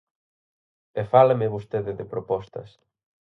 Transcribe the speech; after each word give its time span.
E 1.01 1.03
fálame 1.11 1.51
vostede 1.55 1.91
de 1.99 2.05
propostas. 2.13 2.69